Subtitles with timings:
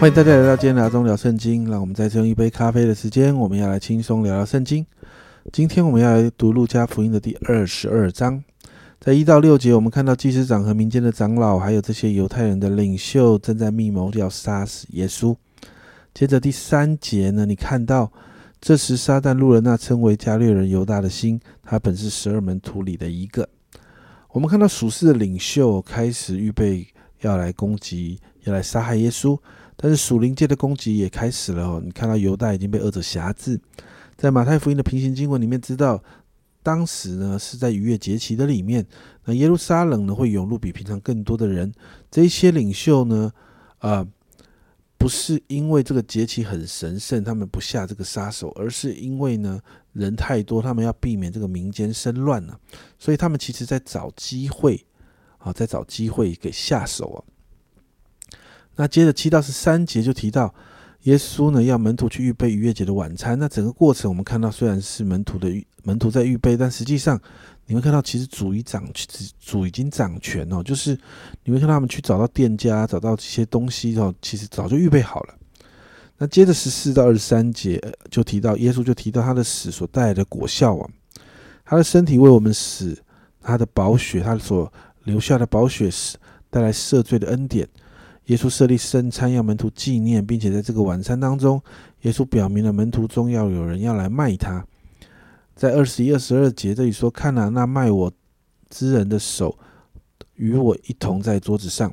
[0.00, 1.68] 欢迎大家来到今天聊中聊圣经。
[1.68, 4.86] 让我们再次用一杯咖啡的时间，我们要来轻松聊聊圣经。
[5.52, 8.44] 今天我们要来读路加福音的第二十二章，
[9.00, 15.34] 在一到六节，我们看到祭司长和民间的长老，还有这些犹太人的领袖，正在密谋要杀死耶稣。
[16.14, 18.12] 接着第三节呢，你看到
[18.60, 23.48] 这时撒旦入了那称为加略人犹大的心，他本是十二门徒里的一个。
[24.30, 26.86] 我们看到属世的领袖开始预备
[27.22, 29.36] 要来攻击，要来杀害耶稣。
[29.80, 31.80] 但是属灵界的攻击也开始了哦。
[31.82, 33.60] 你看到犹大已经被恶者辖制，
[34.16, 36.02] 在马太福音的平行经文里面，知道
[36.64, 38.84] 当时呢是在逾越节期的里面，
[39.24, 41.72] 那耶路撒冷呢会涌入比平常更多的人。
[42.10, 43.32] 这些领袖呢，
[43.78, 44.04] 啊，
[44.98, 49.60] 不是因为这个节期很神圣，他们不下这个杀手，而是因为呢
[49.92, 52.58] 人太多，他们要避免这个民间生乱呢，
[52.98, 54.84] 所以他们其实在找机会
[55.38, 57.37] 啊，在找机会给下手啊。
[58.80, 60.54] 那接着七到十三节就提到，
[61.02, 63.36] 耶稣呢要门徒去预备逾越节的晚餐。
[63.36, 65.50] 那整个过程我们看到，虽然是门徒的
[65.82, 67.20] 门徒在预备，但实际上
[67.66, 68.88] 你会看到，其实主已掌
[69.40, 70.62] 主已经掌权哦。
[70.62, 70.96] 就是
[71.42, 75.34] 你会看到他们去找到店家，找到这些东西哦，其实早就预备好了。
[76.16, 80.88] 那接着十四到二十三节就提到，耶稣就提到他的死所带来的果效啊，
[81.64, 82.96] 他的身体为我们死，
[83.40, 86.16] 他的宝血，他所留下的宝血是
[86.48, 87.68] 带来赦罪的恩典。
[88.28, 91.62] 耶稣设立圣餐，要门徒纪念，并且在这个晚餐当中，
[92.02, 94.62] 耶稣表明了门徒中要有人要来卖他。
[95.56, 98.12] 在二十一、二十二节这里说：“看了那卖我
[98.68, 99.58] 之人的手，
[100.34, 101.90] 与我一同在桌子上。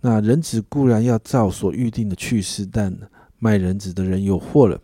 [0.00, 2.92] 那人子固然要照所预定的去世，但
[3.38, 4.80] 卖人子的人有祸了。”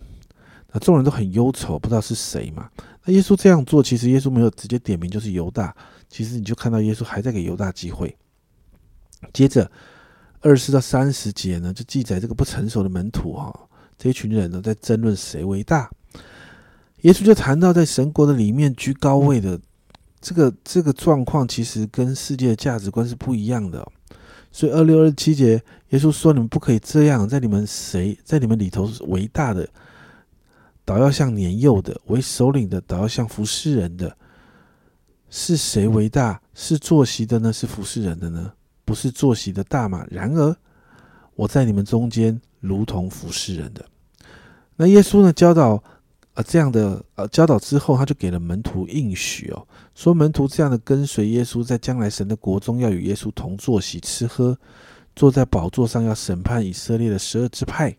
[0.70, 2.70] 那众人都很忧愁，不知道是谁嘛。
[3.05, 5.75] 那耶稣这样做，其实耶稣没有直接点名，就是犹大。
[6.09, 8.16] 其实你就看到耶稣还在给犹大机会。
[9.32, 9.69] 接着。
[10.44, 13.50] 二十到三十节呢，就记载这个不成熟的门徒哈，
[13.97, 15.91] 这一群人呢在争论谁为大。
[17.00, 19.59] 耶稣就谈到在神国的里面居高位的
[20.21, 23.91] 这个这个状况，其实跟世界的价值观是不一样的。
[24.53, 29.66] 所以二六二七节，耶稣说：“你们不可以这样，在你们谁在你们里头为大的，
[30.84, 34.15] 倒要像年幼的；为首领的，倒要像服侍人的。
[35.31, 36.41] 是谁为大？
[36.53, 37.50] 是坐席的呢？
[37.50, 38.53] 是服侍人的呢？”
[38.84, 40.56] 不是坐席的大马，然而
[41.34, 43.84] 我在你们中间如同服侍人的。
[44.77, 45.83] 那耶稣呢教导
[46.34, 54.59] 啊这样的呃教导之后，他就给了门徒应许哦，说门徒这样的跟随耶稣，在将来神的国中要与耶稣同坐席吃喝，
[55.15, 57.97] 坐在宝座上要审判以色列的十二支派。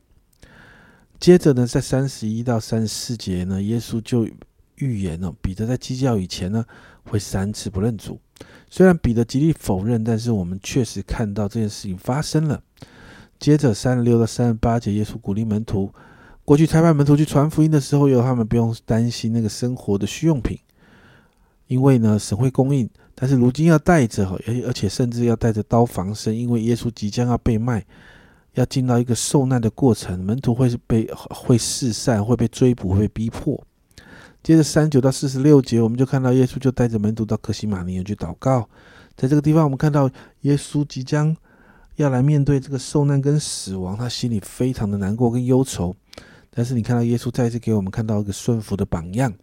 [1.18, 4.28] 接着呢，在三十一到三十四节呢，耶稣就
[4.76, 6.66] 预言哦彼得在基教以前呢
[7.10, 8.20] 会三次不认主。
[8.70, 12.62] 虽然彼得极力否认，但是我们确实看到这件事情发生了。
[13.40, 15.94] 接着三十六到三十八节，耶稣鼓励门徒，
[16.44, 20.58] 过去差派门徒去传福音的时候，有他们不用担心那个生活的需用品，
[21.68, 22.90] 因为呢神会供应。
[23.14, 27.86] 但是如今要带着，而而且甚至要带着刀防身，因为耶稣即将要被卖，
[28.56, 33.62] 要进到一个受难的过程，门徒会是被会四散，会被追捕，会被逼迫。
[34.46, 38.70] 接着三九到四十六节，我们就看到耶稣就带着门徒到克西马尼园去祷告。
[39.18, 40.08] 在这个地方，我们看到
[40.42, 41.36] 耶稣即将
[41.96, 45.96] 要来面对这个受难跟死亡，他心里非常的难过跟忧愁。
[46.52, 49.34] 但是你看到耶稣再次给我们看到一个顺服的榜样。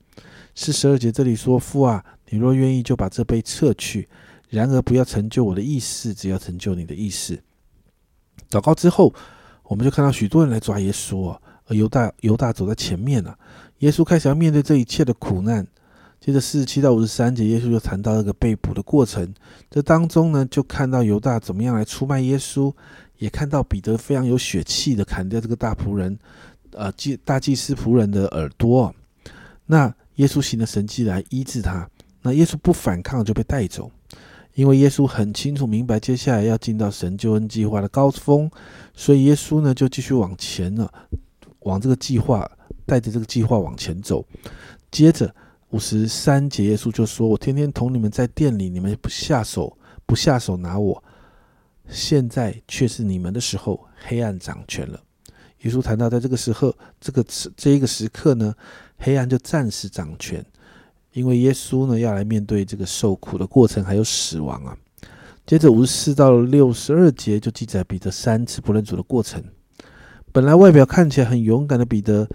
[0.54, 4.06] 四十二节这里说：“父啊，你若愿意，就把这杯撤去；
[4.50, 7.36] 然而不要成就我的意思，只要成就你的意思。”
[8.48, 9.12] 祷告之后，
[9.64, 11.36] 我们就看到许多人来抓耶稣，
[11.66, 13.36] 而犹大犹大走在前面了。
[13.82, 15.66] 耶稣开始要面对这一切的苦难。
[16.20, 19.34] 接着四十七到五十三节，耶稣就谈到那个被捕的过程。
[19.68, 22.72] 这当中呢，就看到犹大怎么样来出卖耶稣，
[23.18, 26.16] 也看到彼得非常有血气的砍掉这个大仆人，
[26.70, 28.94] 呃，祭大祭司仆人的耳朵。
[29.66, 31.88] 那耶稣行了神迹来医治他。
[32.22, 33.90] 那耶稣不反抗就被带走，
[34.54, 38.48] 因为耶稣很清楚明白接下来要进到神救恩计划的高峰，
[38.94, 40.88] 所以耶稣呢就继续往前了，
[41.62, 42.48] 往这个计划。
[42.86, 44.24] 带着这个计划往前走，
[44.90, 45.34] 接着
[45.70, 51.02] 五十三节，耶稣就说：“我天天同你们在店里，你们不下手，不下手拿我。
[51.88, 55.00] 现在却是你们的时候，黑暗掌权了。”
[55.62, 57.24] 耶稣谈到，在这个时候，这个
[57.56, 58.54] 这一个时刻呢，
[58.98, 60.44] 黑暗就暂时掌权，
[61.12, 64.76] 因为耶稣呢要来面对这个受苦的过程，还有死亡啊。
[65.46, 69.42] 接着五十四到六十二节就记载彼得三次不认主的过程。
[70.32, 72.28] 本来外表看起来很勇敢的彼得。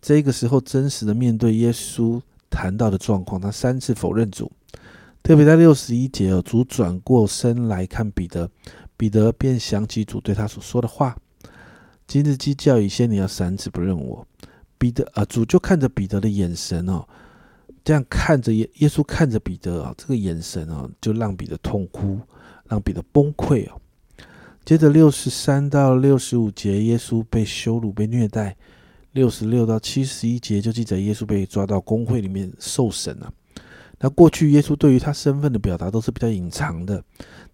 [0.00, 2.20] 这个时候，真实的面对耶稣
[2.50, 4.50] 谈到的状况，他三次否认主。
[5.22, 8.50] 特别在六十一节哦，主转过身来看彼得，
[8.96, 11.16] 彼得便想起主对他所说的话。
[12.06, 14.26] 今日鸡叫以前，你要三次不认我。
[14.76, 17.02] 彼得啊，主就看着彼得的眼神哦，
[17.82, 22.20] 这样看着耶耶稣看着彼得啊，这个眼神哦，就让彼得痛哭，
[22.68, 23.80] 让彼得崩溃哦。
[24.62, 28.54] 接着六十三到六十五节，耶稣被羞辱、被虐待；
[29.14, 33.32] 六十六到七十一节就记载耶稣被抓到公会里面受审了。
[34.00, 37.02] 那过去耶稣对于他身份的表达都是比较隐藏的，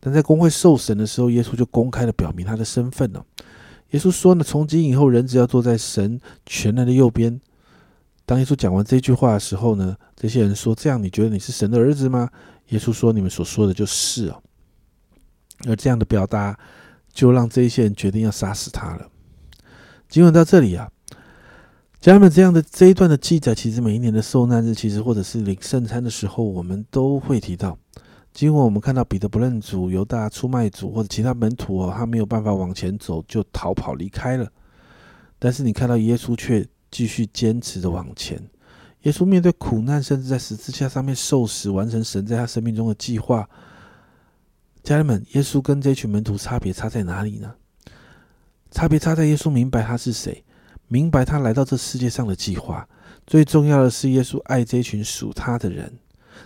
[0.00, 3.24] 但在公会受审的时候，耶稣就公开的表明他的身份了。
[3.90, 7.40] 耶稣说呢：“从今以后，人只要坐在神全能的右边。”
[8.24, 12.30] 当耶稣讲完这句话的时候呢，这些人说：“这样你觉得你是神的儿子吗？”
[12.70, 14.42] 耶稣说：“你们所说的就是哦。”
[15.68, 16.58] 而这样的表达，
[17.12, 19.08] 就让这些人决定要杀死他了。
[20.08, 20.90] 经文到这里啊，
[22.00, 27.76] 家人们，这样的这一段的记载，其实每一年的受难日，其实或者是领圣餐的时候，我们都会提到。
[28.32, 34.50] 今晚我们看到彼得不认主，犹大出卖主，或者其他门徒哦，他没有办法往前走，就逃跑离开了。
[35.38, 38.42] 但是你看到耶稣却继续坚持着往前。
[39.02, 43.46] 耶稣面对苦难，甚至在十字架上面受死，完成神在他生命中的计划。
[44.82, 47.52] 家人们，耶稣跟这群门徒差别差在哪里呢？
[48.70, 50.42] 差别差在耶稣明白他是谁，
[50.92, 52.86] 明白他来到这世界上的计划。
[53.24, 55.92] 最重要的是，耶稣爱这群属他的人。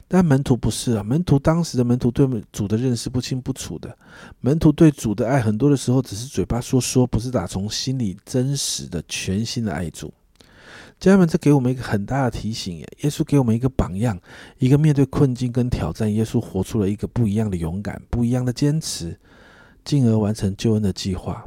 [0.06, 3.96] 但门徒不是啊，门徒当时的门徒对主的认识不清不楚的，
[4.40, 10.12] 门徒对主的爱很多的时候只是嘴巴说说，不是打从心里真实的全新的爱主。
[11.00, 12.86] 家人们，这给我们一个很大的提醒耶！
[13.00, 14.18] 耶稣给我们一个榜样，
[14.58, 19.18] 一个面对困境跟挑战，耶稣活出了一个不一样的勇敢，不一样的坚持，
[19.84, 21.46] 进而完成救恩的计划。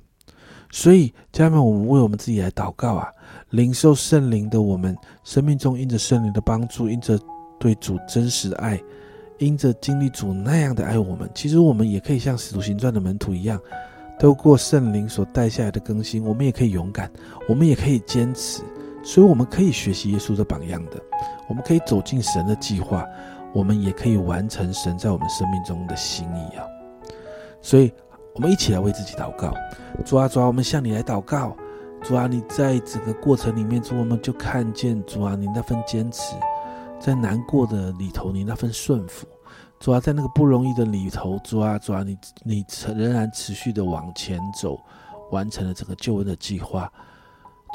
[0.72, 3.10] 所以，家人们，我们为我们自己来祷告啊，
[3.52, 7.20] 领受圣灵的我们，生命中因着圣灵的帮助，因着。
[7.60, 8.80] 对主真实的爱，
[9.40, 13.60] 因着经历主那样的爱我们，其实我们也可以像使徒行传的门徒一样，
[14.20, 17.12] 透过圣灵所带下来的更新，我们也可以勇敢，
[17.50, 18.62] 我们也可以坚持，
[19.04, 21.02] 所以我们可以学习耶稣的榜样的，
[21.50, 23.04] 我们可以走进神的计划，
[23.56, 26.64] 我们也可以完成神在我们生命中的心意啊！
[27.60, 27.92] 所以，
[28.38, 29.52] 我们一起来为自己祷告，
[30.06, 31.58] 主啊，主啊，我们向你来祷告，
[32.04, 36.36] 主啊，你在整个过程里面，主我们就看见主啊，你那份坚持。
[37.00, 39.26] 在难过的里头，你那份顺服；
[39.80, 44.80] 主啊，在那个不容易的里头，主啊，主啊，你你仍然持续的往前走，
[45.32, 46.92] 完成了整个救恩的计划。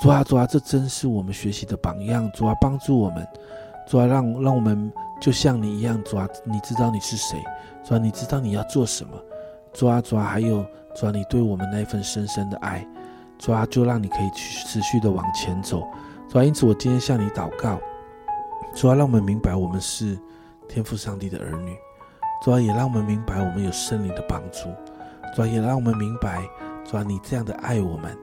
[0.00, 2.31] 主啊，主啊，这真是我们学习的榜样。
[2.32, 3.26] 主啊，帮助我们，
[3.88, 6.00] 主啊，让让我们就像你一样。
[6.05, 7.43] 主啊，你知道你是谁？
[7.85, 9.12] 主啊，你知道你要做什么？
[9.73, 10.65] 主啊，主啊，还有
[10.95, 12.87] 主啊，你对我们那份深深的爱。
[13.39, 15.83] 主啊，就让你可以去持续的往前走。
[16.29, 17.79] 主啊，因此我今天向你祷告。
[18.75, 20.19] 主要让我们明白我们是
[20.69, 21.77] 天赋上帝的儿女，
[22.43, 24.71] 主要也让我们明白我们有圣灵的帮助，
[25.35, 26.41] 主要也让我们明白，
[26.85, 28.17] 主要你这样的爱我们，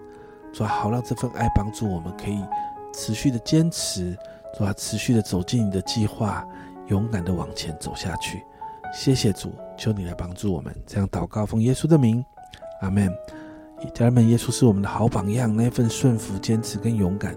[0.52, 2.44] 主要好让这份爱帮助我们可以
[2.94, 4.18] 持续的坚持，
[4.58, 6.44] 主要持续的走进你的计划，
[6.88, 8.44] 勇敢的往前走下去。
[8.94, 12.24] 谢谢主，求你来帮助我们，这样祷告奉耶稣的名，
[12.82, 13.10] 阿门。
[13.94, 17.36] 家人们，耶稣是我们的好榜样，那份顺服、坚持跟勇敢，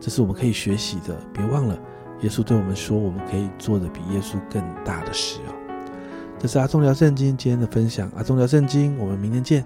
[0.00, 1.16] 这是我们可以学习的。
[1.32, 1.78] 别忘了。
[2.22, 5.54] 耶稣对我们说：“我们可以做的比耶稣更大的事哦。”
[6.36, 8.10] 这是阿忠聊圣经今天的分享。
[8.16, 9.64] 阿忠聊圣经，我们明天见。